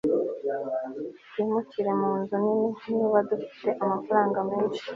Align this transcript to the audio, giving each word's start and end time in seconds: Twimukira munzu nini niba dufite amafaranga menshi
Twimukira 1.29 1.91
munzu 1.99 2.35
nini 2.43 2.69
niba 2.95 3.19
dufite 3.29 3.67
amafaranga 3.83 4.39
menshi 4.49 4.83